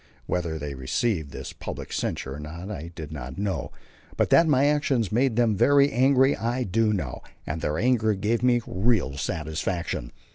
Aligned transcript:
Whether 0.25 0.57
they 0.57 0.73
received 0.73 1.29
this 1.29 1.53
public 1.53 1.93
censure 1.93 2.33
or 2.33 2.39
not 2.39 2.71
I 2.71 2.89
did 2.95 3.11
not 3.11 3.37
know, 3.37 3.71
but 4.17 4.31
that 4.31 4.47
my 4.47 4.65
action 4.65 5.03
made 5.11 5.35
them 5.35 5.55
very 5.55 5.91
angry 5.91 6.35
I 6.35 6.63
do 6.63 6.91
know, 6.91 7.21
and 7.45 7.61
their 7.61 7.77
anger 7.77 8.15
gave 8.15 8.41
me 8.41 8.61
real 8.65 9.15
satisfaction. 9.15 10.11